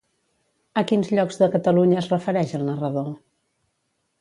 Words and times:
A 0.81 0.83
quins 0.91 1.11
llocs 1.17 1.37
de 1.41 1.49
Catalunya 1.57 1.99
es 2.05 2.09
refereix 2.15 2.57
el 2.61 2.67
narrador? 2.71 3.13